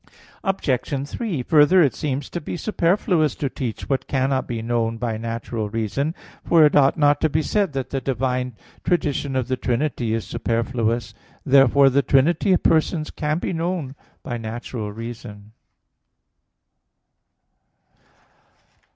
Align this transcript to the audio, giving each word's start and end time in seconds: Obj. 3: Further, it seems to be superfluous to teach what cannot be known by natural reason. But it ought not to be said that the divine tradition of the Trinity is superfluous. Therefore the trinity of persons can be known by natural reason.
Obj. 0.43 1.07
3: 1.07 1.43
Further, 1.43 1.83
it 1.83 1.93
seems 1.93 2.27
to 2.31 2.41
be 2.41 2.57
superfluous 2.57 3.35
to 3.35 3.49
teach 3.51 3.87
what 3.87 4.07
cannot 4.07 4.47
be 4.47 4.63
known 4.63 4.97
by 4.97 5.15
natural 5.15 5.69
reason. 5.69 6.15
But 6.49 6.63
it 6.63 6.75
ought 6.75 6.97
not 6.97 7.21
to 7.21 7.29
be 7.29 7.43
said 7.43 7.73
that 7.73 7.91
the 7.91 8.01
divine 8.01 8.55
tradition 8.83 9.35
of 9.35 9.47
the 9.47 9.57
Trinity 9.57 10.15
is 10.15 10.25
superfluous. 10.25 11.13
Therefore 11.45 11.91
the 11.91 12.01
trinity 12.01 12.51
of 12.51 12.63
persons 12.63 13.11
can 13.11 13.37
be 13.37 13.53
known 13.53 13.93
by 14.23 14.37
natural 14.39 14.91
reason. 14.91 15.51